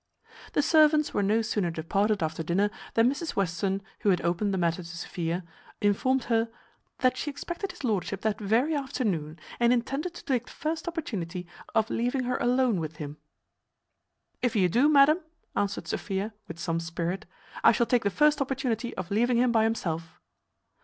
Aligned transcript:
The 0.53 0.63
servants 0.63 1.13
were 1.13 1.21
no 1.21 1.43
sooner 1.43 1.69
departed 1.69 2.23
after 2.23 2.41
dinner 2.41 2.71
than 2.95 3.07
Mrs 3.07 3.35
Western, 3.35 3.83
who 3.99 4.09
had 4.09 4.19
opened 4.21 4.51
the 4.51 4.57
matter 4.57 4.81
to 4.81 4.97
Sophia, 4.97 5.43
informed 5.79 6.23
her, 6.23 6.49
"That 7.01 7.17
she 7.17 7.29
expected 7.29 7.69
his 7.69 7.83
lordship 7.83 8.21
that 8.21 8.39
very 8.41 8.73
afternoon, 8.75 9.37
and 9.59 9.71
intended 9.71 10.15
to 10.15 10.25
take 10.25 10.45
the 10.45 10.51
first 10.53 10.87
opportunity 10.87 11.45
of 11.75 11.91
leaving 11.91 12.23
her 12.23 12.37
alone 12.37 12.79
with 12.79 12.95
him." 12.95 13.17
"If 14.41 14.55
you 14.55 14.67
do, 14.69 14.89
madam," 14.89 15.19
answered 15.55 15.87
Sophia, 15.87 16.33
with 16.47 16.57
some 16.57 16.79
spirit, 16.79 17.27
"I 17.63 17.71
shall 17.71 17.85
take 17.85 18.01
the 18.01 18.09
first 18.09 18.41
opportunity 18.41 18.97
of 18.97 19.11
leaving 19.11 19.37
him 19.37 19.51
by 19.51 19.65
himself." 19.65 20.19